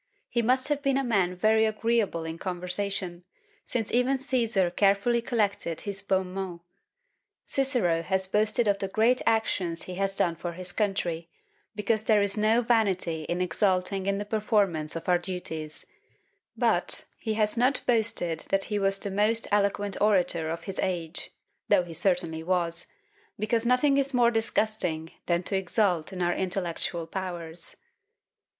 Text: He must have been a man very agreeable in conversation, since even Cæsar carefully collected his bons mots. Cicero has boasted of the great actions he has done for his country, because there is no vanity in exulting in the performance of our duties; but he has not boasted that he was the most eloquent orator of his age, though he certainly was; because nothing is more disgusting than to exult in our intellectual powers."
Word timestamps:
He 0.29 0.41
must 0.41 0.69
have 0.69 0.81
been 0.81 0.97
a 0.97 1.03
man 1.03 1.35
very 1.35 1.63
agreeable 1.67 2.23
in 2.23 2.39
conversation, 2.39 3.23
since 3.67 3.91
even 3.93 4.17
Cæsar 4.17 4.75
carefully 4.75 5.21
collected 5.21 5.81
his 5.81 6.01
bons 6.01 6.25
mots. 6.33 6.63
Cicero 7.45 8.01
has 8.01 8.25
boasted 8.25 8.67
of 8.67 8.79
the 8.79 8.87
great 8.87 9.21
actions 9.27 9.83
he 9.83 9.93
has 10.01 10.15
done 10.15 10.35
for 10.35 10.53
his 10.53 10.71
country, 10.71 11.29
because 11.75 12.05
there 12.05 12.23
is 12.23 12.35
no 12.35 12.63
vanity 12.63 13.25
in 13.25 13.41
exulting 13.41 14.07
in 14.07 14.17
the 14.17 14.25
performance 14.25 14.95
of 14.95 15.07
our 15.07 15.19
duties; 15.19 15.85
but 16.57 17.05
he 17.19 17.35
has 17.35 17.55
not 17.55 17.83
boasted 17.85 18.39
that 18.49 18.63
he 18.73 18.79
was 18.79 18.97
the 18.97 19.11
most 19.11 19.47
eloquent 19.51 20.01
orator 20.01 20.49
of 20.49 20.63
his 20.63 20.79
age, 20.79 21.29
though 21.69 21.83
he 21.83 21.93
certainly 21.93 22.41
was; 22.41 22.91
because 23.37 23.67
nothing 23.67 23.99
is 23.99 24.15
more 24.15 24.31
disgusting 24.31 25.11
than 25.27 25.43
to 25.43 25.55
exult 25.55 26.11
in 26.11 26.23
our 26.23 26.33
intellectual 26.33 27.05
powers." 27.05 27.75